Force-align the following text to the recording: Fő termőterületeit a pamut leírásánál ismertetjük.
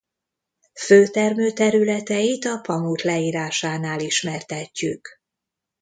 Fő 0.79 1.07
termőterületeit 1.07 2.45
a 2.45 2.57
pamut 2.57 3.01
leírásánál 3.01 3.99
ismertetjük. 3.99 5.21